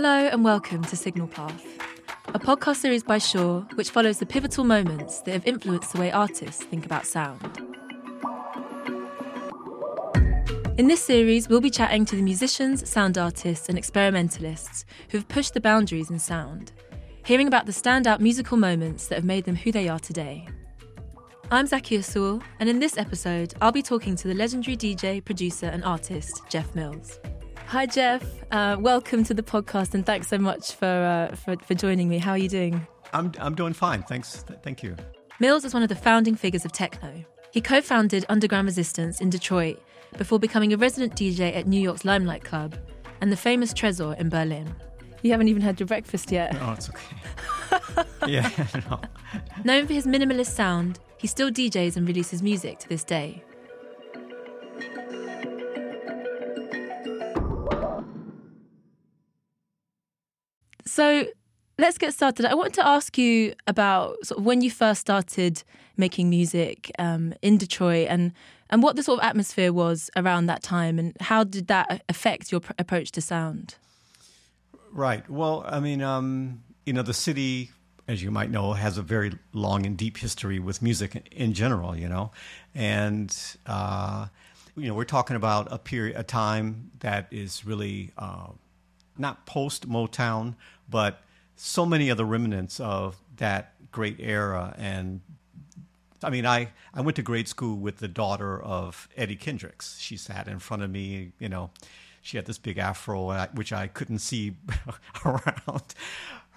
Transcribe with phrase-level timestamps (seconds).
[0.00, 1.66] Hello and welcome to Signal Path,
[2.28, 6.12] a podcast series by Shure which follows the pivotal moments that have influenced the way
[6.12, 7.58] artists think about sound.
[10.78, 15.26] In this series, we'll be chatting to the musicians, sound artists, and experimentalists who have
[15.26, 16.70] pushed the boundaries in sound,
[17.24, 20.46] hearing about the standout musical moments that have made them who they are today.
[21.50, 25.82] I'm Zakia and in this episode, I'll be talking to the legendary DJ, producer, and
[25.82, 27.18] artist, Jeff Mills.
[27.68, 28.24] Hi, Jeff.
[28.50, 32.16] Uh, welcome to the podcast, and thanks so much for, uh, for, for joining me.
[32.16, 32.86] How are you doing?
[33.12, 34.02] I'm, I'm doing fine.
[34.04, 34.42] Thanks.
[34.62, 34.96] Thank you.
[35.38, 37.22] Mills is one of the founding figures of techno.
[37.52, 39.82] He co founded Underground Resistance in Detroit
[40.16, 42.74] before becoming a resident DJ at New York's Limelight Club
[43.20, 44.74] and the famous Tresor in Berlin.
[45.20, 46.56] You haven't even had your breakfast yet.
[46.62, 48.08] Oh, it's okay.
[48.26, 48.50] yeah,
[48.90, 48.98] no.
[49.64, 53.44] Known for his minimalist sound, he still DJs and releases music to this day.
[60.98, 61.28] So
[61.78, 62.44] let's get started.
[62.44, 65.62] I wanted to ask you about sort of when you first started
[65.96, 68.32] making music um, in Detroit and
[68.68, 72.50] and what the sort of atmosphere was around that time and how did that affect
[72.50, 73.76] your pr- approach to sound?
[74.90, 75.22] Right.
[75.30, 77.70] Well, I mean, um, you know, the city
[78.08, 81.94] as you might know, has a very long and deep history with music in general,
[81.94, 82.32] you know.
[82.74, 83.30] And,
[83.66, 84.26] uh,
[84.76, 88.48] you know, we're talking about a period, a time that is really uh,
[89.18, 90.54] not post Motown,
[90.88, 91.22] but
[91.56, 94.74] so many of the remnants of that great era.
[94.78, 95.20] And
[96.22, 99.98] I mean, I, I went to grade school with the daughter of Eddie Kendricks.
[99.98, 101.70] She sat in front of me, you know.
[102.20, 104.56] She had this big afro, which I couldn't see
[105.24, 105.94] around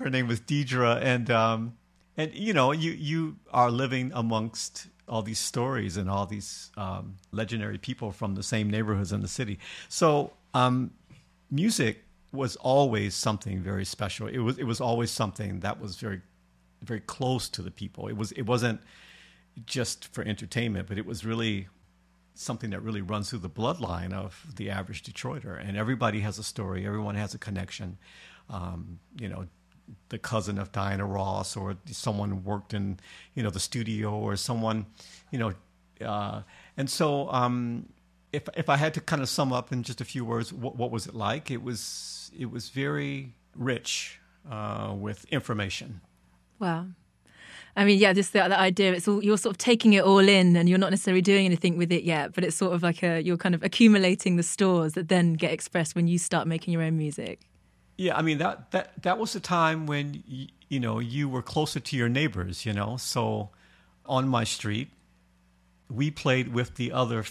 [0.01, 1.77] her name was Deidre, and um,
[2.17, 7.15] and you know you you are living amongst all these stories and all these um,
[7.31, 9.59] legendary people from the same neighborhoods in the city.
[9.89, 10.91] So um,
[11.49, 14.27] music was always something very special.
[14.27, 16.21] It was it was always something that was very
[16.81, 18.07] very close to the people.
[18.07, 18.81] It was it wasn't
[19.65, 21.67] just for entertainment, but it was really
[22.33, 25.59] something that really runs through the bloodline of the average Detroiter.
[25.59, 26.85] And everybody has a story.
[26.85, 27.97] Everyone has a connection.
[28.49, 29.47] Um, you know,
[30.09, 32.99] the cousin of Diana Ross or someone worked in
[33.33, 34.85] you know the studio or someone
[35.31, 35.53] you know
[36.05, 36.41] uh,
[36.77, 37.87] and so um,
[38.33, 40.75] if if I had to kind of sum up in just a few words what,
[40.75, 44.19] what was it like it was it was very rich
[44.49, 46.01] uh, with information
[46.59, 46.87] wow
[47.75, 48.93] I mean, yeah, just the, the, idea.
[48.93, 51.77] It's all you're sort of taking it all in, and you're not necessarily doing anything
[51.77, 52.33] with it yet.
[52.33, 55.51] But it's sort of like a you're kind of accumulating the stores that then get
[55.51, 57.39] expressed when you start making your own music.
[57.97, 61.41] Yeah, I mean that that that was a time when y- you know you were
[61.41, 62.65] closer to your neighbors.
[62.65, 63.51] You know, so
[64.05, 64.89] on my street,
[65.89, 67.23] we played with the other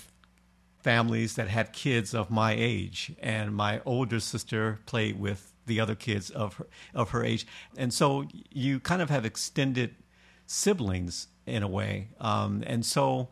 [0.83, 5.95] families that had kids of my age, and my older sister played with the other
[5.95, 7.47] kids of her, of her age,
[7.77, 9.95] and so you kind of have extended
[10.47, 13.29] siblings in a way, um, and so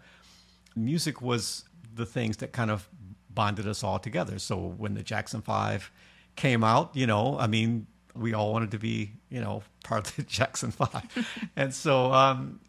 [0.77, 1.65] music was
[1.95, 2.89] the things that kind of
[3.31, 4.39] bonded us all together.
[4.39, 5.91] So when the Jackson Five
[6.37, 10.17] came out, you know, I mean, we all wanted to be, you know, part of
[10.17, 12.61] the Jackson Five, and so, um,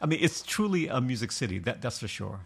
[0.00, 1.58] I mean, it's truly a music city.
[1.58, 2.40] That that's for sure.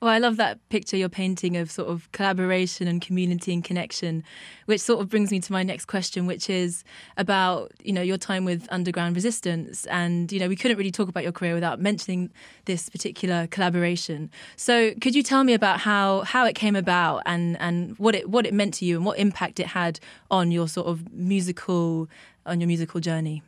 [0.00, 4.24] Well, I love that picture you're painting of sort of collaboration and community and connection,
[4.66, 6.84] which sort of brings me to my next question, which is
[7.16, 11.08] about you know your time with Underground Resistance, and you know we couldn't really talk
[11.08, 12.30] about your career without mentioning
[12.66, 14.30] this particular collaboration.
[14.56, 18.28] So, could you tell me about how how it came about and and what it
[18.28, 19.98] what it meant to you and what impact it had
[20.30, 22.06] on your sort of musical
[22.44, 23.42] on your musical journey?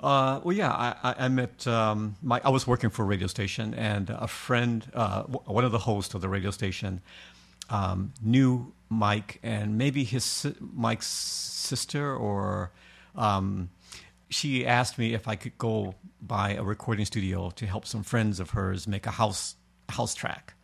[0.00, 2.40] Uh, well, yeah, I, I met um, my.
[2.44, 6.14] I was working for a radio station, and a friend, uh, one of the hosts
[6.14, 7.00] of the radio station,
[7.68, 12.70] um, knew Mike, and maybe his Mike's sister, or
[13.16, 13.70] um,
[14.30, 18.38] she asked me if I could go by a recording studio to help some friends
[18.38, 19.56] of hers make a house
[19.88, 20.54] house track.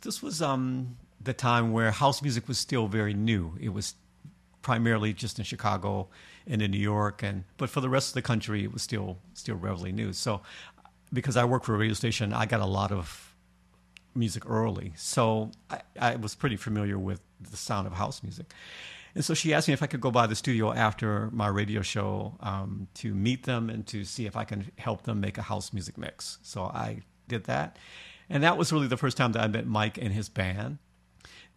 [0.00, 3.56] This was um, the time where house music was still very new.
[3.60, 3.94] It was
[4.62, 6.08] primarily just in Chicago
[6.46, 9.18] and in New York, and but for the rest of the country, it was still
[9.34, 10.12] still relatively new.
[10.12, 10.40] So,
[11.12, 13.34] because I work for a radio station, I got a lot of
[14.14, 18.52] music early, so I, I was pretty familiar with the sound of house music.
[19.14, 21.82] And so she asked me if I could go by the studio after my radio
[21.82, 25.42] show um, to meet them and to see if I can help them make a
[25.42, 26.38] house music mix.
[26.42, 27.76] So I did that.
[28.30, 30.78] And that was really the first time that I met Mike and his band.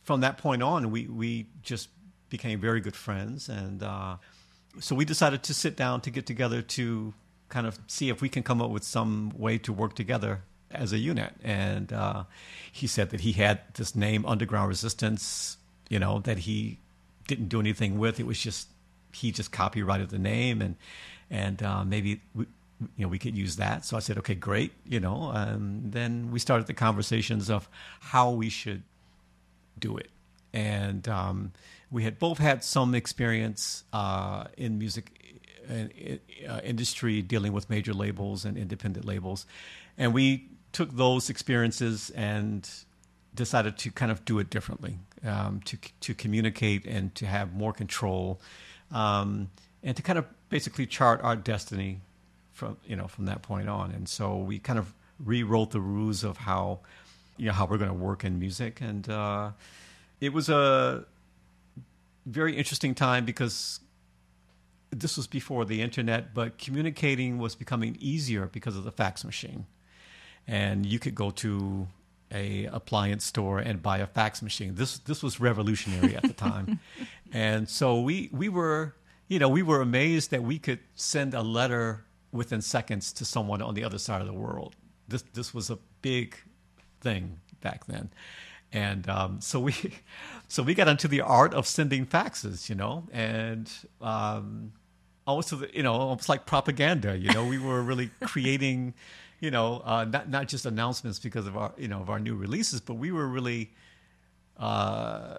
[0.04, 1.90] From that point on, we, we just
[2.38, 3.50] became very good friends.
[3.50, 4.18] And uh,
[4.80, 7.14] so we decided to sit down to get together to
[7.48, 10.42] kind of see if we can come up with some way to work together
[10.72, 11.34] as a unit.
[11.44, 12.24] And uh,
[12.80, 15.58] he said that he had this name, Underground Resistance,
[15.90, 16.80] you know, that he
[17.28, 18.20] didn't do anything with.
[18.20, 18.68] It was just
[19.14, 20.76] he just copyrighted the name and
[21.32, 22.46] and uh, maybe we,
[22.98, 23.86] you know we could use that.
[23.86, 24.72] So I said, okay, great.
[24.86, 27.70] You know, and then we started the conversations of
[28.02, 28.84] how we should
[29.80, 30.10] do it,
[30.54, 31.54] and um,
[31.96, 35.40] we had both had some experience uh, in music
[35.70, 39.46] uh, industry dealing with major labels and independent labels,
[39.98, 42.70] and we took those experiences and
[43.34, 47.72] decided to kind of do it differently, um, to to communicate and to have more
[47.72, 48.42] control,
[48.92, 49.50] um,
[49.82, 52.02] and to kind of basically chart our destiny
[52.52, 53.92] from you know from that point on.
[53.92, 56.80] And so we kind of rewrote the rules of how
[57.38, 59.52] you know how we're going to work in music, and uh,
[60.20, 61.06] it was a
[62.26, 63.80] very interesting time because
[64.92, 69.66] this was before the internet, but communicating was becoming easier because of the fax machine.
[70.48, 71.88] And you could go to
[72.32, 74.76] a appliance store and buy a fax machine.
[74.76, 76.80] This this was revolutionary at the time.
[77.32, 78.96] and so we we were,
[79.28, 83.62] you know, we were amazed that we could send a letter within seconds to someone
[83.62, 84.76] on the other side of the world.
[85.08, 86.36] This this was a big
[87.02, 88.10] thing back then.
[88.76, 89.74] And um, so we,
[90.50, 94.74] so we got into the art of sending faxes, you know, and um,
[95.26, 97.18] almost the, you know, almost like propaganda.
[97.18, 98.94] You know, we were really creating,
[99.40, 102.36] you know, uh, not not just announcements because of our, you know, of our new
[102.36, 103.72] releases, but we were really
[104.60, 105.38] uh,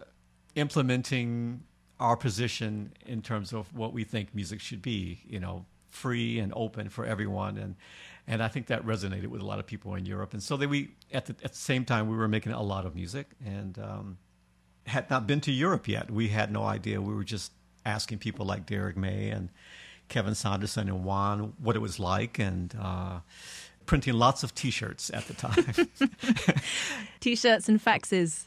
[0.55, 1.63] implementing
[2.01, 5.21] our position in terms of what we think music should be.
[5.29, 7.77] You know, free and open for everyone, and
[8.27, 10.33] and I think that resonated with a lot of people in Europe.
[10.33, 12.87] And so they, we at the at the same time we were making a lot
[12.87, 13.79] of music and.
[13.79, 14.19] Um,
[14.87, 16.11] had not been to Europe yet.
[16.11, 17.01] We had no idea.
[17.01, 17.53] We were just
[17.85, 19.51] asking people like Derrick May and
[20.09, 23.21] Kevin Saunderson and Juan what it was like, and uh,
[23.87, 25.89] printing lots of T-shirts at the time.
[27.21, 28.47] T-shirts and faxes.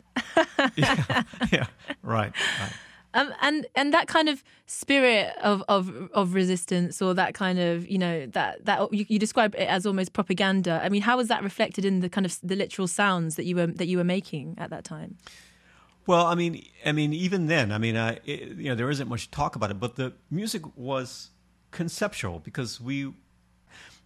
[0.75, 1.67] yeah, yeah,
[2.01, 2.73] right, right.
[3.13, 7.88] Um, and and that kind of spirit of, of of resistance, or that kind of
[7.89, 10.79] you know that that you, you describe it as almost propaganda.
[10.83, 13.56] I mean, how was that reflected in the kind of the literal sounds that you
[13.56, 15.17] were that you were making at that time?
[16.06, 19.31] Well, I mean, I mean, even then, I mean, it, you know, there isn't much
[19.31, 21.29] talk about it, but the music was
[21.71, 23.13] conceptual because we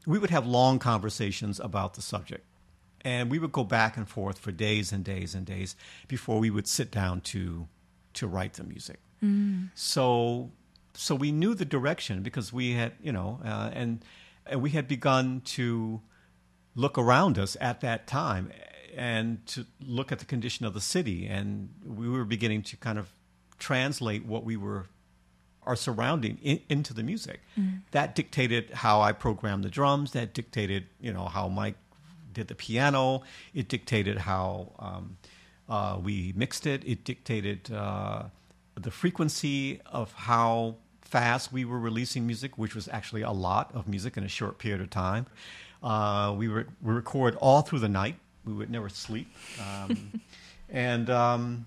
[0.06, 2.46] we would have long conversations about the subject,
[3.02, 5.76] and we would go back and forth for days and days and days
[6.08, 7.68] before we would sit down to
[8.14, 9.00] to write the music.
[9.24, 9.70] Mm.
[9.76, 10.52] So,
[10.94, 14.04] so we knew the direction because we had, you know, uh, and
[14.46, 16.02] and we had begun to
[16.76, 18.52] look around us at that time
[18.96, 21.28] and to look at the condition of the city.
[21.28, 23.10] And we were beginning to kind of
[23.58, 24.88] translate what we were
[25.66, 27.40] our surrounding in, into the music.
[27.58, 27.82] Mm.
[27.92, 30.12] That dictated how I programmed the drums.
[30.12, 31.78] That dictated, you know, how Mike
[32.34, 33.24] did the piano.
[33.54, 35.18] It dictated how um,
[35.70, 36.84] uh, we mixed it.
[36.86, 38.24] It dictated uh,
[38.76, 43.88] the frequency of how fast we were releasing music, which was actually a lot of
[43.88, 45.26] music in a short period of time.
[45.82, 48.16] Uh, we, re- we record all through the night
[48.46, 49.28] we would never sleep,
[49.62, 50.22] um,
[50.70, 51.66] and um,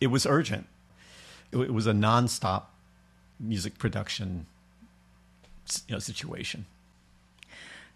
[0.00, 0.66] it was urgent.
[1.50, 2.64] It, it, was a nonstop
[3.38, 4.46] music production
[5.86, 6.66] you know, situation.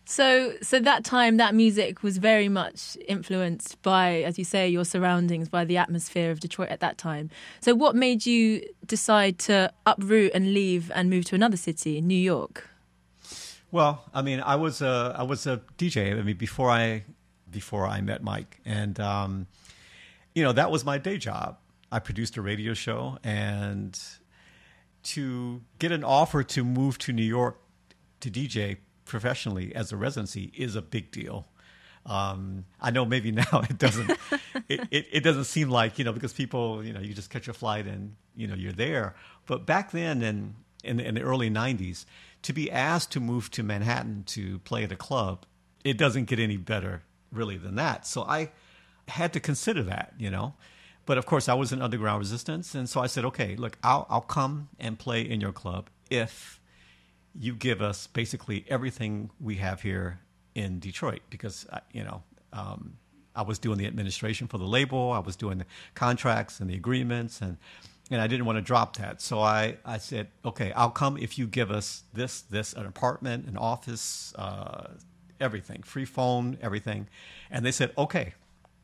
[0.08, 4.84] So, so that time, that music was very much influenced by, as you say, your
[4.84, 7.28] surroundings, by the atmosphere of Detroit at that time.
[7.60, 12.14] So, what made you decide to uproot and leave and move to another city, New
[12.14, 12.70] York?
[13.72, 16.16] Well, I mean, I was a I was a DJ.
[16.16, 17.02] I mean, before I
[17.50, 18.60] before I met Mike.
[18.64, 19.46] And, um,
[20.34, 21.58] you know, that was my day job.
[21.90, 23.98] I produced a radio show, and
[25.04, 27.58] to get an offer to move to New York
[28.20, 31.46] to DJ professionally as a residency is a big deal.
[32.04, 34.10] Um, I know maybe now it doesn't
[34.68, 37.48] it, it, it, doesn't seem like you know because people you know you just catch
[37.48, 39.14] a flight and you know you're there.
[39.46, 42.04] But back then in in, in the early '90s,
[42.42, 45.46] to be asked to move to Manhattan to play at a club,
[45.84, 48.06] it doesn't get any better really than that.
[48.06, 48.50] So I
[49.08, 50.54] had to consider that, you know.
[51.06, 54.06] But of course, I was in underground resistance, and so I said, okay, look, I'll
[54.08, 56.55] I'll come and play in your club if
[57.38, 60.20] you give us basically everything we have here
[60.54, 62.22] in Detroit, because you know.
[62.52, 62.98] Um,
[63.38, 65.12] I was doing the administration for the label.
[65.12, 67.58] I was doing the contracts and the agreements, and
[68.10, 69.20] and I didn't want to drop that.
[69.20, 73.46] So I, I said, okay, I'll come if you give us this, this, an apartment,
[73.46, 74.88] an office, uh,
[75.40, 77.08] everything, free phone, everything.
[77.50, 78.34] And they said, okay,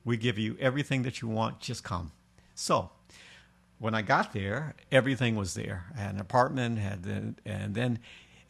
[0.05, 2.11] we give you everything that you want, just come.
[2.55, 2.91] So
[3.79, 5.85] when I got there, everything was there.
[5.97, 8.01] I had an apartment, had the, and then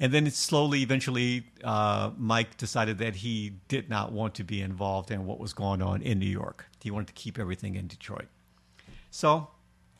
[0.02, 4.60] and then it slowly, eventually, uh, Mike decided that he did not want to be
[4.60, 6.66] involved in what was going on in New York.
[6.80, 8.26] He wanted to keep everything in Detroit.
[9.12, 9.46] So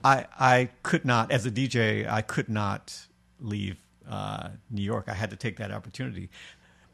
[0.02, 3.06] I I could not, as a DJ, I could not
[3.38, 3.76] leave
[4.10, 5.04] uh, New York.
[5.06, 6.30] I had to take that opportunity,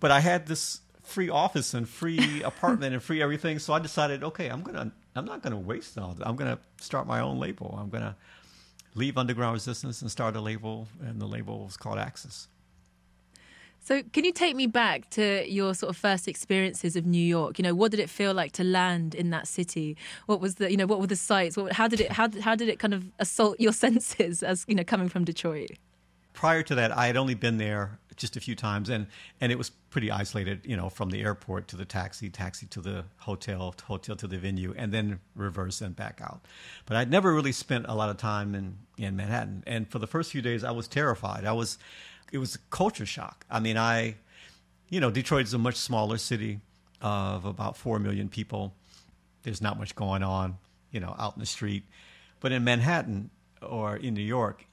[0.00, 3.58] but I had this free office and free apartment and free everything.
[3.58, 6.12] So I decided, okay, I'm gonna, I'm not gonna waste all.
[6.12, 6.28] That.
[6.28, 7.74] I'm gonna start my own label.
[7.80, 8.16] I'm gonna
[8.94, 12.48] leave Underground Resistance and start a label, and the label was called Axis.
[13.88, 17.58] So, can you take me back to your sort of first experiences of New York?
[17.58, 19.96] You know, what did it feel like to land in that city?
[20.26, 21.56] What was the, you know, what were the sights?
[21.56, 24.74] What, how did it, how, how did it kind of assault your senses as you
[24.74, 25.70] know coming from Detroit?
[26.34, 29.06] Prior to that, I had only been there just a few times, and
[29.40, 30.66] and it was pretty isolated.
[30.66, 34.36] You know, from the airport to the taxi, taxi to the hotel, hotel to the
[34.36, 36.42] venue, and then reverse and back out.
[36.84, 40.06] But I'd never really spent a lot of time in in Manhattan, and for the
[40.06, 41.46] first few days, I was terrified.
[41.46, 41.78] I was
[42.32, 43.44] it was a culture shock.
[43.50, 44.16] I mean, I,
[44.88, 46.60] you know, Detroit is a much smaller city
[47.00, 48.74] of about four million people.
[49.42, 50.58] There's not much going on,
[50.90, 51.84] you know, out in the street.
[52.40, 53.30] But in Manhattan
[53.62, 54.66] or in New York,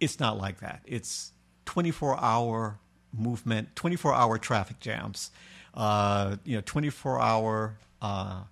[0.00, 0.82] it's not like that.
[0.86, 1.32] It's
[1.66, 2.78] 24 hour
[3.12, 5.30] movement, 24 hour traffic jams,
[5.74, 8.42] uh, you know, 24 hour uh,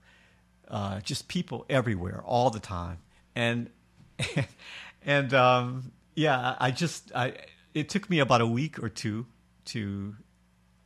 [0.69, 2.99] uh, just people everywhere all the time.
[3.35, 3.71] And
[5.05, 7.35] and um, yeah, I just I
[7.76, 9.26] it took me about a week or two
[9.66, 10.16] to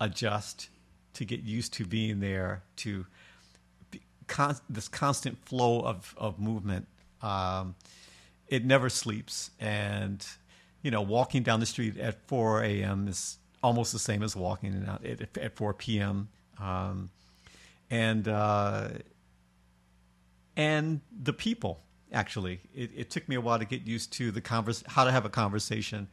[0.00, 0.70] adjust,
[1.14, 3.06] to get used to being there, to
[4.26, 6.88] con- this constant flow of of movement.
[7.22, 7.76] Um,
[8.48, 10.26] it never sleeps, and
[10.82, 13.06] you know, walking down the street at 4 a.m.
[13.06, 16.28] is almost the same as walking at, at 4 p.m.
[16.58, 17.10] Um,
[17.88, 18.88] and uh,
[20.56, 21.82] and the people
[22.12, 25.12] actually, it, it, took me a while to get used to the converse, how to
[25.12, 26.08] have a conversation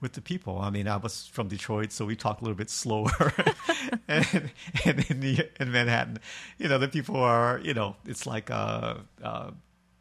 [0.00, 0.58] with the people.
[0.58, 3.32] I mean, I was from Detroit, so we talk a little bit slower.
[4.08, 4.50] and,
[4.84, 6.18] and in, the, in, Manhattan,
[6.58, 9.50] you know, the people are, you know, it's like uh, uh,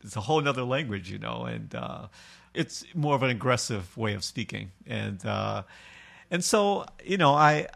[0.04, 2.08] it's a whole other language, you know, and uh,
[2.54, 4.72] it's more of an aggressive way of speaking.
[4.86, 5.64] And uh,
[6.30, 7.68] and so, you know, I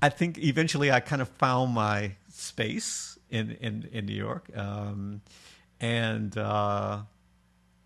[0.00, 5.22] I think eventually I kind of found my space in in, in New York, um,
[5.80, 7.00] and uh,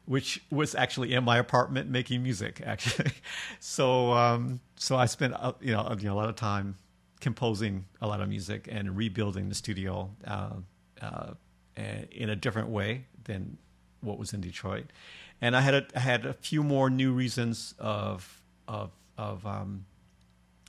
[0.06, 3.10] which was actually in my apartment making music actually.
[3.60, 6.76] So um, so i spent uh, you, know, you know a lot of time
[7.20, 10.50] composing a lot of music and rebuilding the studio uh,
[11.02, 11.32] uh,
[12.12, 13.58] in a different way than
[14.00, 14.86] what was in detroit.
[15.40, 19.86] And i had a, I had a few more new reasons of of of um,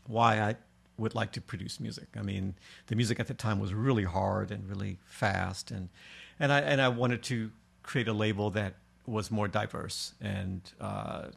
[0.06, 0.56] why i
[0.98, 2.08] would like to produce music.
[2.17, 2.56] I mean
[2.88, 5.89] the music at the time was really hard and really fast and
[6.39, 7.51] and i and i wanted to
[7.84, 8.74] create a label that
[9.08, 11.28] was more diverse and uh,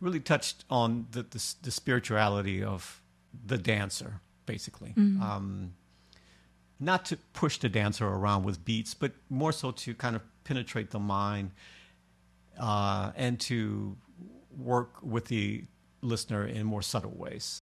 [0.00, 3.02] really touched on the, the, the, spirituality of
[3.46, 4.94] the dancer, basically.
[4.96, 5.22] Mm-hmm.
[5.22, 5.74] Um,
[6.78, 10.90] not to push the dancer around with beats, but more so to kind of penetrate
[10.90, 11.50] the mind
[12.58, 13.96] uh, and to
[14.56, 15.64] work with the
[16.02, 17.60] listener in more subtle ways.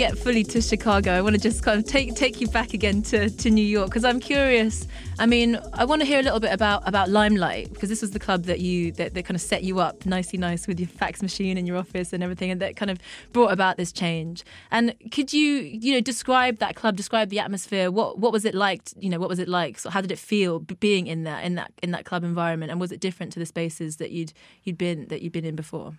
[0.00, 3.02] Get fully to Chicago, I want to just kind of take take you back again
[3.02, 4.88] to, to New York because I'm curious.
[5.18, 8.12] I mean, I want to hear a little bit about about Limelight because this was
[8.12, 10.88] the club that you that, that kind of set you up nicely nice with your
[10.88, 12.98] fax machine in your office and everything, and that kind of
[13.34, 14.42] brought about this change.
[14.70, 17.90] And could you you know describe that club, describe the atmosphere?
[17.90, 18.80] What what was it like?
[18.98, 19.78] You know, what was it like?
[19.78, 22.72] So how did it feel being in that in that in that club environment?
[22.72, 24.32] And was it different to the spaces that you'd
[24.64, 25.92] you'd been that you'd been in before?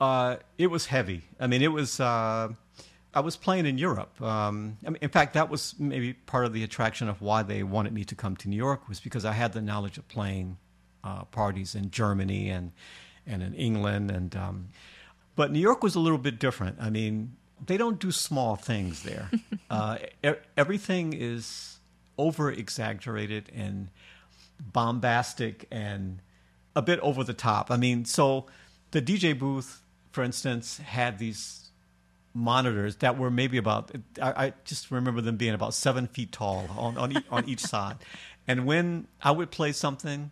[0.00, 1.22] Uh, it was heavy.
[1.40, 1.98] I mean, it was.
[1.98, 2.50] Uh
[3.16, 4.20] I was playing in Europe.
[4.20, 7.62] Um, I mean, in fact, that was maybe part of the attraction of why they
[7.62, 10.58] wanted me to come to New York was because I had the knowledge of playing
[11.02, 12.72] uh, parties in Germany and
[13.26, 14.68] and in England, and um,
[15.34, 16.76] but New York was a little bit different.
[16.78, 19.30] I mean, they don't do small things there.
[19.70, 21.78] uh, e- everything is
[22.18, 23.88] over exaggerated and
[24.60, 26.20] bombastic and
[26.76, 27.70] a bit over the top.
[27.70, 28.44] I mean, so
[28.90, 29.80] the DJ booth,
[30.12, 31.65] for instance, had these
[32.36, 33.90] monitors that were maybe about
[34.20, 37.60] I, I, just remember them being about seven feet tall on on, e- on each
[37.60, 37.96] side.
[38.46, 40.30] And when i would play something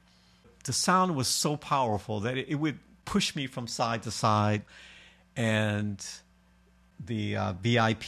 [0.65, 4.63] the sound was so powerful that it, it would push me from side to side.
[5.37, 6.05] And
[7.05, 8.05] the uh, vip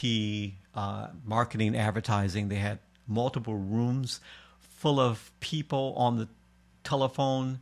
[0.73, 4.19] uh, marketing advertising they had multiple rooms
[4.59, 6.27] full of people on the
[6.83, 7.59] telephone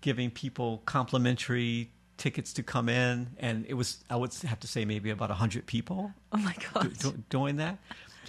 [0.00, 1.90] giving people complimentary
[2.20, 5.66] tickets to come in, and it was I would have to say maybe about hundred
[5.66, 6.12] people.
[6.32, 7.78] Oh my god, do, do, doing that.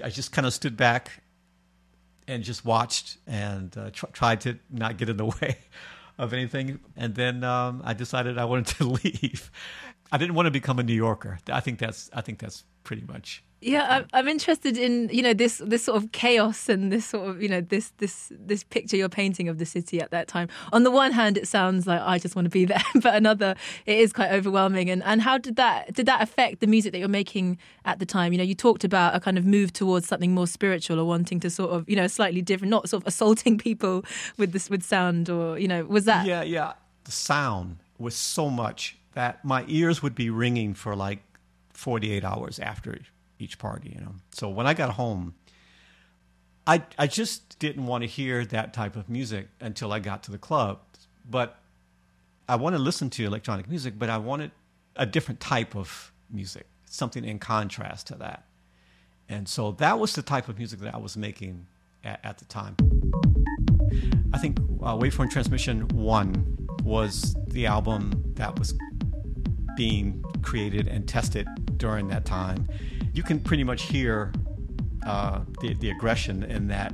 [0.04, 1.22] I just kind of stood back
[2.28, 5.58] and just watched and uh, tr- tried to not get in the way
[6.18, 6.80] of anything.
[6.96, 9.52] And then um, I decided I wanted to leave.
[10.12, 11.40] I didn't want to become a New Yorker.
[11.52, 15.62] I think that's I think that's pretty much yeah, I'm interested in you know this
[15.64, 19.08] this sort of chaos and this sort of you know this this this picture you're
[19.08, 20.50] painting of the city at that time.
[20.74, 23.56] On the one hand, it sounds like I just want to be there, but another,
[23.86, 24.90] it is quite overwhelming.
[24.90, 28.06] And and how did that did that affect the music that you're making at the
[28.06, 28.34] time?
[28.34, 31.40] You know, you talked about a kind of move towards something more spiritual or wanting
[31.42, 34.04] to sort of you know slightly different, not sort of assaulting people
[34.38, 36.26] with this with sound or you know was that?
[36.26, 36.74] Yeah, yeah.
[37.04, 41.20] The sound was so much that my ears would be ringing for like
[41.82, 43.00] 48 hours after
[43.40, 44.14] each party, you know.
[44.34, 45.34] So when I got home,
[46.68, 50.32] I I just didn't want to hear that type of music until I got to
[50.32, 50.80] the club.
[51.28, 51.58] But
[52.48, 54.52] I want to listen to electronic music, but I wanted
[54.96, 58.44] a different type of music, something in contrast to that.
[59.28, 61.66] And so that was the type of music that I was making
[62.04, 62.76] at, at the time.
[64.34, 68.76] I think uh, Waveform Transmission 1 was the album that was
[69.78, 71.48] being created and tested
[71.82, 72.68] during that time
[73.14, 74.32] you can pretty much hear
[75.06, 76.94] uh, the, the aggression in that.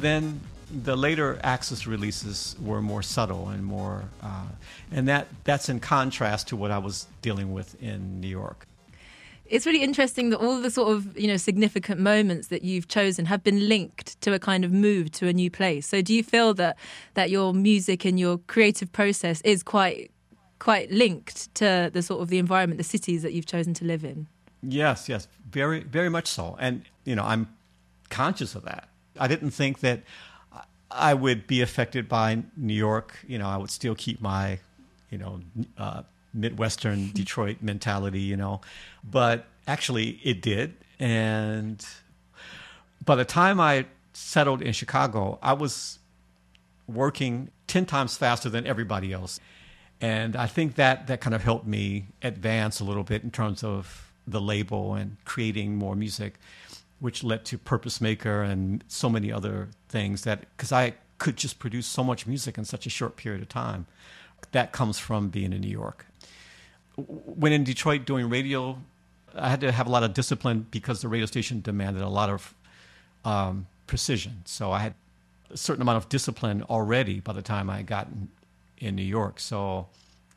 [0.00, 0.40] But then
[0.84, 4.46] the later Axis releases were more subtle and more, uh,
[4.90, 8.66] and that that's in contrast to what I was dealing with in New York.
[9.44, 13.26] It's really interesting that all the sort of you know significant moments that you've chosen
[13.26, 15.86] have been linked to a kind of move to a new place.
[15.86, 16.78] So do you feel that
[17.12, 20.10] that your music and your creative process is quite
[20.60, 24.02] quite linked to the sort of the environment, the cities that you've chosen to live
[24.02, 24.28] in?
[24.62, 26.56] Yes, yes, very very much so.
[26.58, 27.48] And you know, I'm
[28.08, 28.86] conscious of that.
[29.20, 30.02] I didn't think that
[30.90, 33.16] I would be affected by New York.
[33.28, 34.58] You know, I would still keep my,
[35.10, 35.40] you know,
[35.78, 36.02] uh,
[36.34, 38.60] Midwestern Detroit mentality, you know,
[39.04, 40.74] but actually it did.
[40.98, 41.84] And
[43.04, 45.98] by the time I settled in Chicago, I was
[46.88, 49.38] working 10 times faster than everybody else.
[50.00, 53.62] And I think that that kind of helped me advance a little bit in terms
[53.62, 56.34] of the label and creating more music
[57.00, 61.58] which led to Purpose Maker and so many other things that because I could just
[61.58, 63.86] produce so much music in such a short period of time.
[64.52, 66.06] That comes from being in New York.
[66.96, 68.78] When in Detroit doing radio,
[69.34, 72.30] I had to have a lot of discipline because the radio station demanded a lot
[72.30, 72.54] of
[73.24, 74.42] um, precision.
[74.44, 74.94] So I had
[75.50, 78.28] a certain amount of discipline already by the time I got in,
[78.78, 79.40] in New York.
[79.40, 79.88] So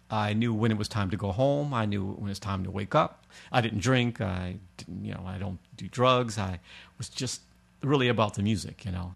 [0.10, 1.74] I knew when it was time to go home.
[1.74, 3.26] I knew when it was time to wake up.
[3.52, 4.22] I didn't drink.
[4.22, 6.38] I didn't, you know, I don't do drugs.
[6.38, 6.60] I
[6.98, 7.42] was just
[7.82, 9.16] really about the music, you know.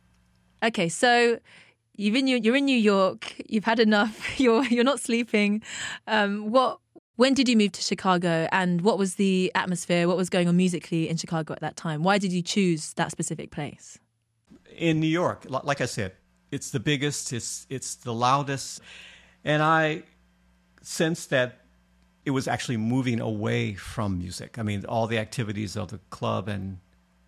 [0.63, 1.39] Okay, so
[1.95, 3.35] you've in you're in New York.
[3.47, 4.17] You've had enough.
[4.39, 5.61] You're you're not sleeping.
[6.07, 6.79] Um, what?
[7.15, 10.07] When did you move to Chicago, and what was the atmosphere?
[10.07, 12.03] What was going on musically in Chicago at that time?
[12.03, 13.97] Why did you choose that specific place?
[14.75, 16.13] In New York, like I said,
[16.51, 17.33] it's the biggest.
[17.33, 18.81] It's it's the loudest,
[19.43, 20.03] and I
[20.87, 21.59] sense that
[22.25, 24.57] it was actually moving away from music.
[24.57, 26.79] I mean, all the activities of the club and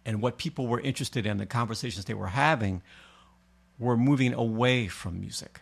[0.05, 2.81] and what people were interested in, the conversations they were having,
[3.77, 5.59] were moving away from music.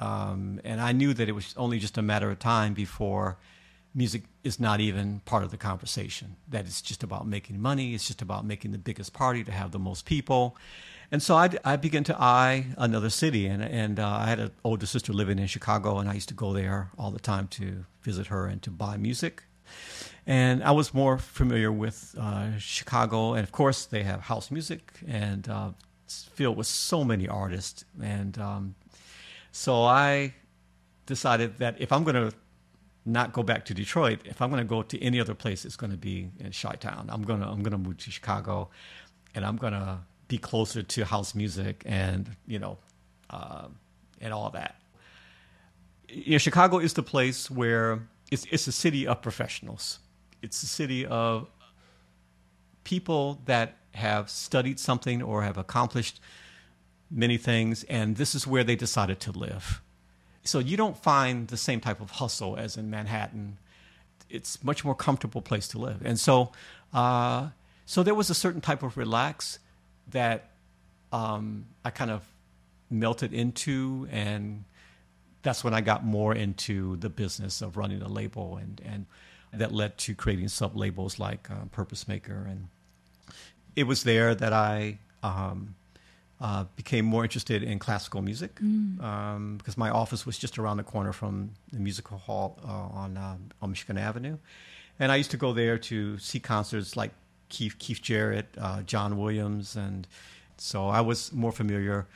[0.00, 3.38] Um, and I knew that it was only just a matter of time before
[3.94, 6.36] music is not even part of the conversation.
[6.48, 7.94] That it's just about making money.
[7.94, 10.56] It's just about making the biggest party to have the most people.
[11.10, 14.50] And so I, I began to eye another city, and and uh, I had an
[14.62, 17.84] older sister living in Chicago, and I used to go there all the time to
[18.02, 19.44] visit her and to buy music.
[20.26, 24.92] And I was more familiar with uh, Chicago, and of course they have house music,
[25.06, 25.70] and uh,
[26.04, 27.84] it's filled with so many artists.
[28.02, 28.74] And um,
[29.50, 30.34] so I
[31.06, 32.36] decided that if I'm going to
[33.08, 34.20] not go back to Detroit.
[34.24, 37.08] If I'm going to go to any other place, it's going to be in Chi-Town.
[37.10, 38.68] I'm going to I'm going to move to Chicago,
[39.34, 42.78] and I'm going to be closer to house music and you know,
[43.30, 43.66] uh,
[44.20, 44.80] and all that.
[46.08, 49.98] You know, Chicago is the place where it's it's a city of professionals.
[50.42, 51.48] It's a city of
[52.84, 56.20] people that have studied something or have accomplished
[57.10, 59.82] many things, and this is where they decided to live.
[60.44, 63.58] So you don't find the same type of hustle as in Manhattan.
[64.30, 66.52] It's much more comfortable place to live, and so
[66.92, 67.48] uh,
[67.86, 69.58] so there was a certain type of relax
[70.10, 70.50] that
[71.12, 72.22] um, I kind of
[72.90, 74.64] melted into, and
[75.42, 79.06] that's when I got more into the business of running a label, and and
[79.52, 82.68] that led to creating sub labels like uh, Purpose Maker, and
[83.76, 85.74] it was there that I um,
[86.40, 89.02] uh, became more interested in classical music mm.
[89.02, 93.16] um, because my office was just around the corner from the musical hall uh, on
[93.16, 94.38] uh, on Michigan Avenue,
[94.98, 97.12] and I used to go there to see concerts like
[97.48, 100.06] Keith Keith Jarrett, uh, John Williams, and
[100.56, 102.06] so I was more familiar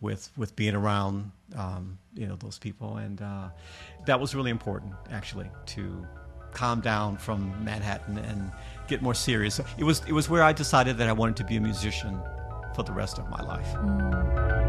[0.00, 3.48] with with being around um, you know those people, and uh,
[4.06, 6.06] that was really important actually to
[6.52, 8.52] calm down from Manhattan and
[8.86, 9.60] get more serious.
[9.78, 12.20] It was it was where I decided that I wanted to be a musician
[12.74, 13.72] for the rest of my life.
[13.74, 14.63] Mm.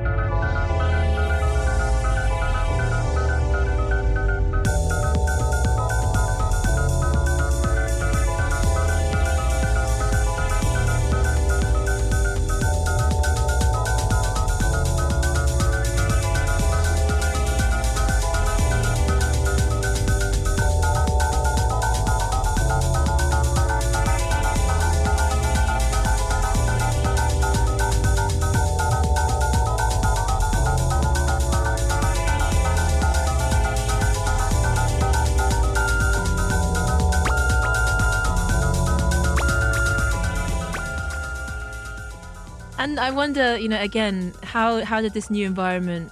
[43.15, 46.11] Wonder, you know, again, how how did this new environment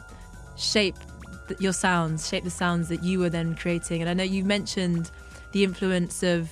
[0.57, 0.95] shape
[1.59, 4.01] your sounds, shape the sounds that you were then creating?
[4.01, 5.11] And I know you mentioned
[5.51, 6.51] the influence of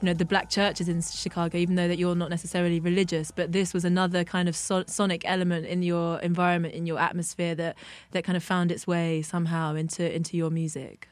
[0.00, 3.52] you know the black churches in Chicago, even though that you're not necessarily religious, but
[3.52, 7.76] this was another kind of so- sonic element in your environment, in your atmosphere that
[8.12, 11.08] that kind of found its way somehow into into your music.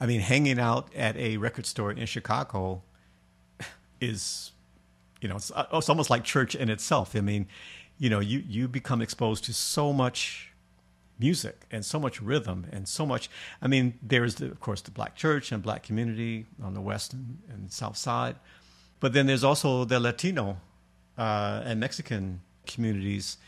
[0.00, 2.82] I mean, hanging out at a record store in Chicago
[4.00, 4.52] is,
[5.20, 7.16] you know, it's, uh, it's almost like church in itself.
[7.16, 7.48] I mean,
[7.98, 10.52] you know, you, you become exposed to so much
[11.18, 13.28] music and so much rhythm and so much.
[13.60, 17.12] I mean, there's, the, of course, the black church and black community on the west
[17.12, 18.36] and, and south side.
[19.00, 20.58] But then there's also the Latino
[21.16, 23.38] uh, and Mexican communities,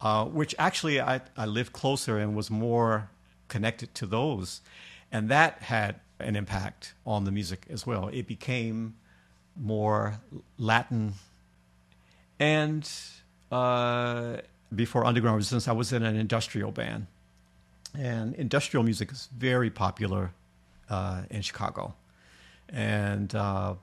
[0.00, 3.10] uh, which actually I, I lived closer and was more
[3.48, 4.60] connected to those.
[5.10, 8.08] And that had an impact on the music as well.
[8.12, 8.94] It became
[9.56, 10.20] more
[10.58, 11.14] Latin
[12.38, 12.88] and
[13.50, 14.38] uh,
[14.74, 17.06] before Underground Resistance, I was in an industrial band.
[17.98, 20.32] And industrial music is very popular
[20.90, 21.94] uh, in Chicago.
[22.68, 23.74] And uh,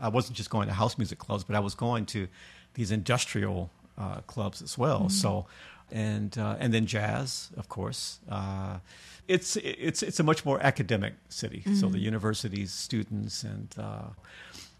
[0.00, 2.26] I wasn't just going to house music clubs, but I was going to
[2.74, 5.00] these industrial uh, clubs as well.
[5.00, 5.08] Mm-hmm.
[5.08, 5.46] So,
[5.92, 8.20] and uh, and then jazz, of course.
[8.28, 8.78] Uh,
[9.28, 11.58] it's it's it's a much more academic city.
[11.60, 11.74] Mm-hmm.
[11.74, 13.74] So the universities, students, and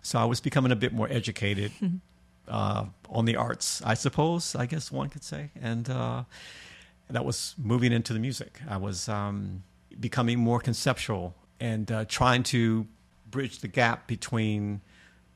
[0.03, 1.73] so I was becoming a bit more educated.
[2.51, 5.51] uh, on the arts, I suppose, I guess one could say.
[5.61, 6.25] And uh,
[7.09, 8.61] that was moving into the music.
[8.69, 9.63] I was um,
[9.99, 12.87] becoming more conceptual and uh, trying to
[13.31, 14.81] bridge the gap between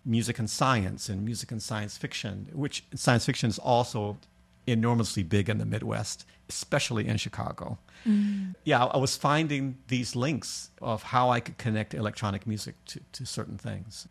[0.05, 4.19] music and science and music and science fiction, which science fiction is also
[4.67, 7.79] enormously big in the Midwest, especially in Chicago.
[8.07, 8.55] Mm.
[8.65, 13.27] Yeah, I was finding these links of how I could connect electronic music to, to
[13.27, 14.09] certain things.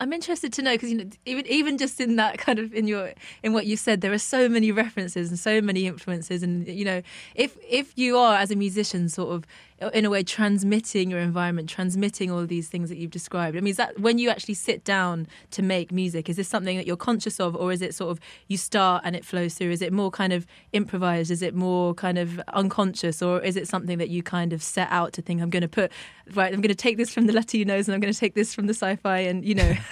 [0.00, 2.86] I'm interested to know because you know even even just in that kind of in
[2.86, 6.66] your in what you said there are so many references and so many influences and
[6.68, 7.02] you know
[7.34, 9.44] if if you are as a musician sort of
[9.92, 13.56] in a way transmitting your environment transmitting all these things that you've described.
[13.56, 16.76] I mean is that when you actually sit down to make music is this something
[16.76, 19.70] that you're conscious of or is it sort of you start and it flows through?
[19.70, 21.30] Is it more kind of improvised?
[21.30, 23.22] Is it more kind of unconscious?
[23.22, 25.68] Or is it something that you kind of set out to think i'm going to
[25.68, 25.92] put
[26.34, 28.54] right i'm going to take this from the latinos and i'm going to take this
[28.54, 29.74] from the sci-fi and you know?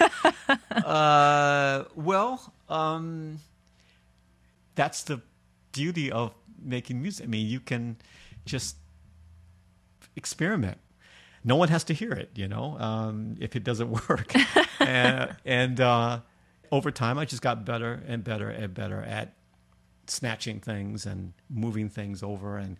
[0.85, 3.39] Uh, well um,
[4.75, 5.21] that's the
[5.71, 7.25] beauty of making music.
[7.25, 7.97] I mean you can
[8.45, 8.77] just
[10.17, 10.79] experiment.
[11.43, 14.33] No one has to hear it, you know, um, if it doesn't work.
[14.79, 16.19] and, and uh,
[16.71, 19.33] over time, I just got better and better and better at
[20.07, 22.77] snatching things and moving things over and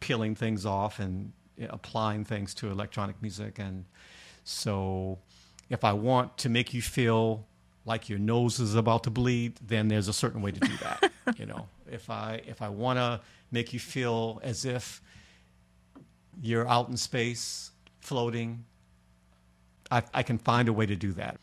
[0.00, 1.32] peeling things off and
[1.68, 3.58] applying things to electronic music.
[3.58, 3.84] And
[4.44, 5.18] So
[5.68, 7.46] if I want to make you feel
[7.84, 11.10] like your nose is about to bleed, then there's a certain way to do that.
[11.38, 13.20] you know, if I if I want to
[13.50, 15.02] make you feel as if
[16.40, 18.64] you're out in space floating,
[19.90, 21.38] I, I can find a way to do that.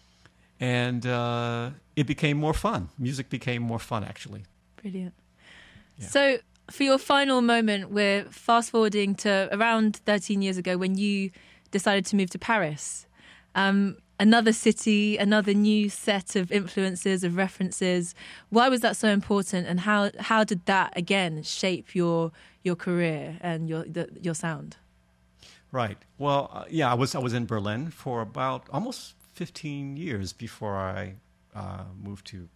[0.60, 2.90] And uh, it became more fun.
[2.98, 4.44] Music became more fun, actually.
[4.82, 5.14] Brilliant.
[5.98, 6.08] Yeah.
[6.08, 6.38] So,
[6.72, 11.32] for your final moment, we're fast forwarding to around 13 years ago when you
[11.72, 13.06] decided to move to Paris.
[13.54, 18.16] Um, another city, another new set of influences, of references.
[18.50, 22.32] Why was that so important, and how how did that again shape your
[22.64, 24.78] your career and your the, your sound?
[25.76, 25.98] Right.
[26.18, 30.78] Well, uh, yeah, I was I was in Berlin for about almost 15 years before
[30.78, 31.16] I
[31.54, 32.48] uh, moved to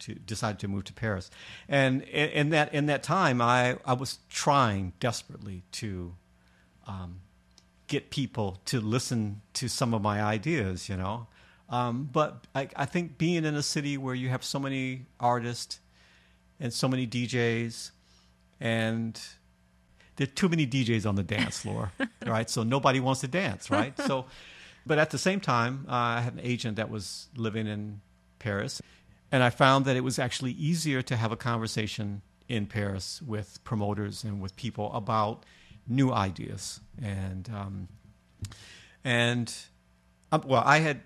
[0.00, 1.30] to decide to move to Paris,
[1.70, 6.16] and in that in that time, I I was trying desperately to
[6.86, 7.22] um,
[7.86, 11.28] get people to listen to some of my ideas, you know.
[11.70, 15.80] Um, but I, I think being in a city where you have so many artists
[16.60, 17.92] and so many DJs
[18.60, 19.18] and
[20.16, 21.92] there are too many DJs on the dance floor,
[22.26, 22.48] right?
[22.48, 23.98] So nobody wants to dance, right?
[23.98, 24.26] So,
[24.86, 28.00] but at the same time, uh, I had an agent that was living in
[28.38, 28.80] Paris,
[29.32, 33.62] and I found that it was actually easier to have a conversation in Paris with
[33.64, 35.44] promoters and with people about
[35.86, 37.88] new ideas and um,
[39.04, 39.54] and
[40.32, 41.00] um, well, I had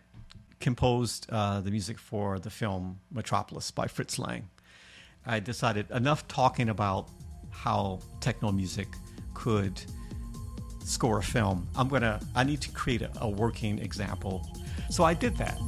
[0.60, 4.48] composed uh, the music for the film Metropolis by Fritz Lang.
[5.26, 7.08] I decided enough talking about
[7.50, 8.88] how techno music
[9.34, 9.80] could
[10.84, 11.68] score a film.
[11.76, 12.20] I'm gonna.
[12.34, 14.48] I need to create a, a working example.
[14.90, 15.58] So I did that.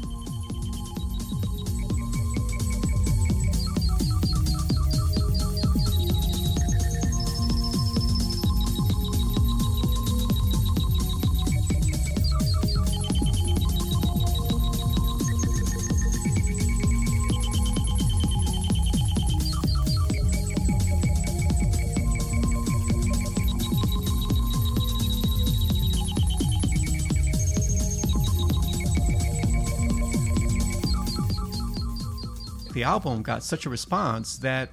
[32.80, 34.70] The album got such a response that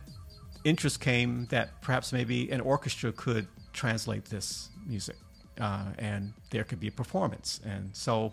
[0.64, 5.18] interest came that perhaps maybe an orchestra could translate this music
[5.60, 7.60] uh, and there could be a performance.
[7.66, 8.32] And so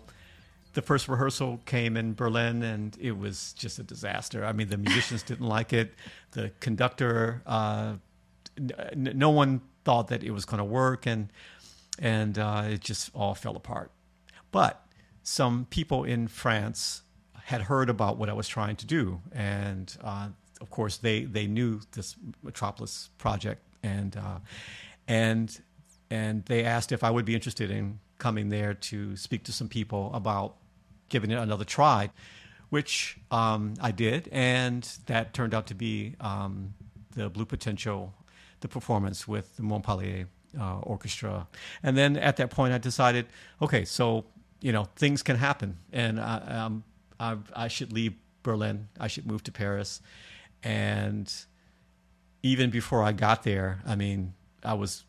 [0.75, 4.45] the first rehearsal came in Berlin and it was just a disaster.
[4.45, 5.93] I mean, the musicians didn't like it.
[6.31, 7.95] The conductor, uh,
[8.57, 11.27] n- no one thought that it was going to work, and
[11.99, 13.91] and uh, it just all fell apart.
[14.51, 14.85] But
[15.21, 17.01] some people in France
[17.45, 20.29] had heard about what I was trying to do, and uh,
[20.61, 24.39] of course they they knew this Metropolis project, and uh,
[25.07, 25.61] and
[26.09, 29.67] and they asked if I would be interested in coming there to speak to some
[29.67, 30.55] people about
[31.09, 32.09] giving it another try,
[32.71, 36.73] which um, I did, and that turned out to be um,
[37.15, 38.11] the Blue Potential,
[38.61, 40.27] the performance with the Montpellier
[40.59, 41.47] uh, Orchestra,
[41.83, 43.27] and then at that point I decided,
[43.61, 44.25] okay, so
[44.61, 46.83] you know things can happen, and I, I'm
[47.19, 48.87] I, I should leave Berlin.
[48.99, 50.01] I should move to Paris.
[50.63, 51.31] And
[52.43, 55.03] even before I got there, I mean, I was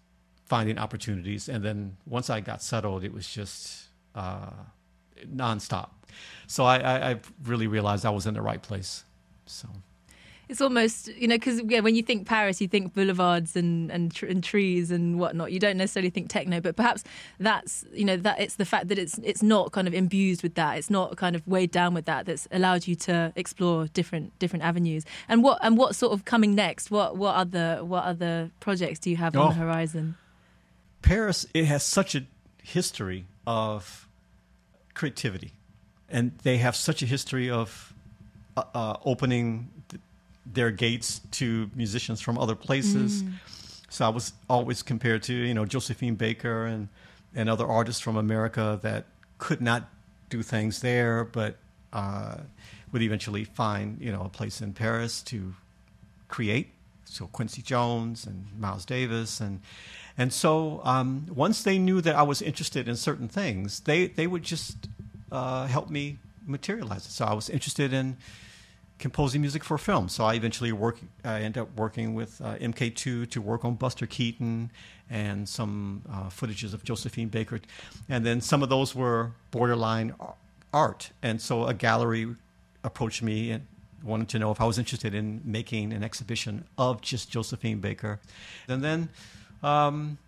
[0.46, 1.48] finding opportunities.
[1.48, 4.50] And then once I got settled, it was just uh,
[5.26, 5.90] nonstop.
[6.46, 9.04] So I, I, I really realized I was in the right place.
[9.46, 9.68] So
[10.48, 14.14] it's almost you know because yeah, when you think Paris, you think boulevards and and,
[14.14, 15.50] tr- and, trees and whatnot.
[15.50, 17.02] You don't necessarily think techno, but perhaps
[17.38, 20.54] that's you know that it's the fact that it's it's not kind of imbued with
[20.54, 20.78] that.
[20.78, 22.26] It's not kind of weighed down with that.
[22.26, 25.04] That's allowed you to explore different different avenues.
[25.28, 26.90] And what and what sort of coming next?
[26.90, 30.16] What what other what other projects do you have oh, on the horizon?
[31.02, 32.24] Paris, it has such a
[32.62, 34.08] history of
[34.94, 35.52] creativity,
[36.08, 37.92] and they have such a history of
[38.56, 39.70] uh, uh, opening
[40.52, 43.22] their gates to musicians from other places.
[43.22, 43.32] Mm.
[43.88, 46.88] So I was always compared to you know Josephine Baker and
[47.34, 49.06] and other artists from America that
[49.38, 49.88] could not
[50.30, 51.56] do things there, but
[51.92, 52.38] uh,
[52.92, 55.54] would eventually find you know a place in Paris to
[56.28, 56.72] create.
[57.04, 59.60] So Quincy Jones and Miles Davis and
[60.18, 64.26] and so um, once they knew that I was interested in certain things, they they
[64.26, 64.88] would just
[65.30, 67.12] uh, help me materialize it.
[67.12, 68.16] So I was interested in
[68.98, 70.08] composing music for film.
[70.08, 70.98] So I eventually work.
[71.24, 74.70] I ended up working with uh, MK2 to work on Buster Keaton
[75.10, 77.60] and some uh, footages of Josephine Baker,
[78.08, 80.14] and then some of those were borderline
[80.72, 81.10] art.
[81.22, 82.34] And so a gallery
[82.82, 83.66] approached me and
[84.02, 88.20] wanted to know if I was interested in making an exhibition of just Josephine Baker.
[88.68, 89.08] And then
[89.62, 90.18] um,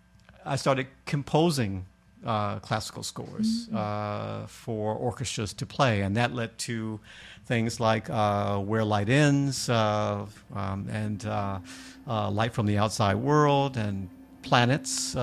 [0.45, 1.85] I started composing
[2.25, 3.77] uh, classical scores mm-hmm.
[3.77, 6.99] uh, for orchestras to play, and that led to
[7.45, 11.59] things like uh, Where Light Ends uh, um, and uh,
[12.07, 14.09] uh, Light from the Outside World and
[14.41, 15.15] Planets,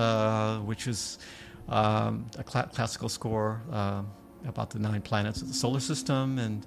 [0.65, 1.19] which is
[1.69, 3.61] um, a cl- classical score
[4.45, 6.65] about the nine planets of the solar system, and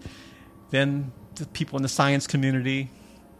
[0.71, 2.90] then the people in the science community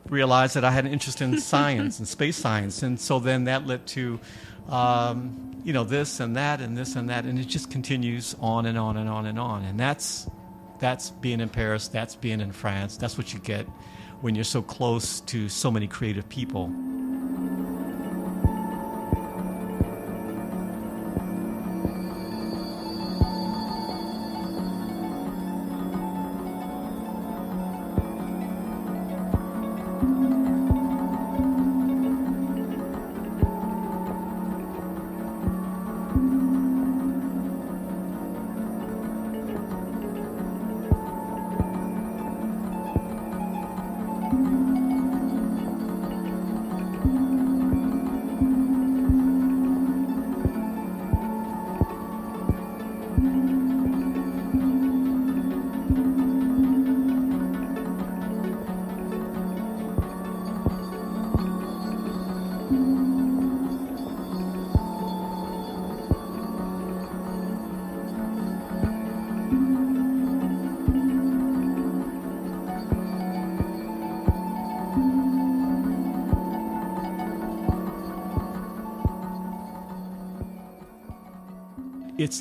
[0.09, 3.67] realized that I had an interest in science and space science, and so then that
[3.67, 4.21] led to
[4.69, 8.67] um, you know, this and that and this and that, and it just continues on
[8.67, 9.65] and on and on and on.
[9.65, 10.29] And that's
[10.79, 12.97] that's being in Paris, that's being in France.
[12.97, 13.67] That's what you get
[14.21, 16.71] when you're so close to so many creative people.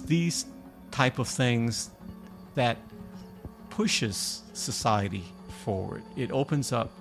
[0.10, 0.46] These
[0.92, 1.92] type of things
[2.56, 2.78] that
[3.70, 5.24] pushes society
[5.64, 6.02] forward.
[6.18, 6.92] It opens up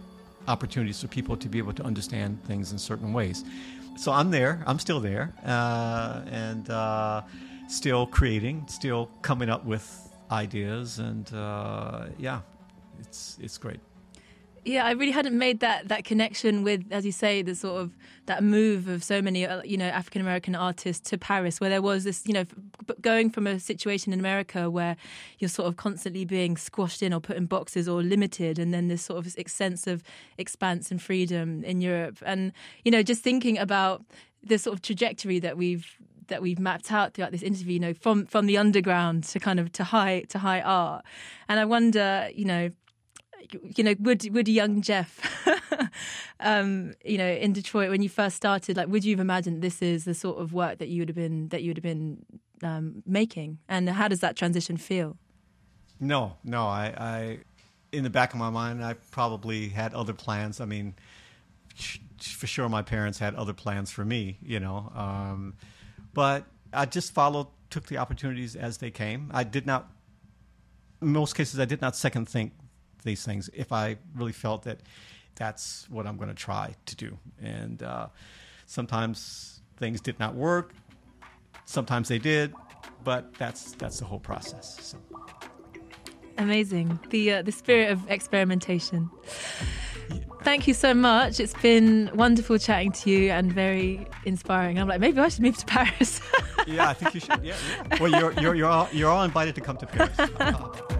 [0.46, 3.44] opportunities for people to be able to understand things in certain ways.
[3.96, 4.62] So I'm there.
[4.66, 7.22] I'm still there, uh, and uh,
[7.66, 9.84] still creating, still coming up with
[10.30, 12.42] ideas, and uh, yeah,
[13.00, 13.80] it's it's great.
[14.68, 17.96] Yeah, I really hadn't made that that connection with, as you say, the sort of
[18.26, 21.80] that move of so many, uh, you know, African American artists to Paris, where there
[21.80, 22.44] was this, you know,
[23.00, 24.98] going from a situation in America where
[25.38, 28.88] you're sort of constantly being squashed in or put in boxes or limited, and then
[28.88, 30.02] this sort of sense of
[30.36, 32.52] expanse and freedom in Europe, and
[32.84, 34.04] you know, just thinking about
[34.42, 37.94] the sort of trajectory that we've that we've mapped out throughout this interview, you know,
[37.94, 41.06] from from the underground to kind of to high to high art,
[41.48, 42.70] and I wonder, you know
[43.62, 45.20] you know, would would young Jeff,
[46.40, 49.82] um, you know, in Detroit when you first started, like, would you have imagined this
[49.82, 52.24] is the sort of work that you would have been that you would have been
[52.62, 55.16] um, making, and how does that transition feel?
[56.00, 57.38] No, no, I, I,
[57.90, 60.60] in the back of my mind, I probably had other plans.
[60.60, 60.94] I mean,
[62.20, 65.54] for sure, my parents had other plans for me, you know, um,
[66.14, 69.30] but I just followed, took the opportunities as they came.
[69.34, 69.90] I did not,
[71.02, 72.52] in most cases, I did not second think
[73.02, 74.80] these things if I really felt that
[75.34, 77.16] that's what I'm going to try to do.
[77.42, 78.08] And uh,
[78.66, 80.74] sometimes things did not work.
[81.64, 82.54] Sometimes they did,
[83.04, 84.78] but that's that's the whole process.
[84.80, 84.98] So.
[86.38, 89.10] Amazing, the uh, the spirit of experimentation.
[90.42, 91.40] Thank you so much.
[91.40, 94.78] It's been wonderful chatting to you and very inspiring.
[94.78, 96.20] I'm like, maybe I should move to Paris.
[96.66, 97.44] yeah, I think you should.
[97.44, 97.54] Yeah,
[97.90, 97.98] yeah.
[98.00, 100.16] Well, you're you're you're all, you're all invited to come to Paris.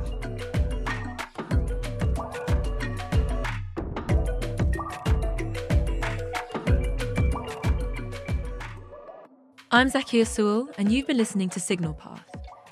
[9.78, 12.28] I'm Zakia Sewell, and you've been listening to Signal Path,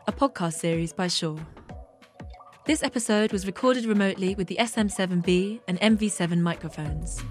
[0.09, 1.39] a podcast series by Shure.
[2.65, 7.23] This episode was recorded remotely with the SM7B and MV7 microphones.